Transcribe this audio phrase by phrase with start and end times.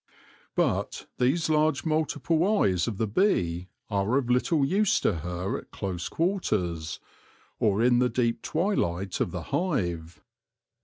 [0.55, 5.69] But these large multiple eyes of the bee are of little use to her at
[5.69, 6.99] close quarters,
[7.59, 10.23] or in the deep twilight of the hive.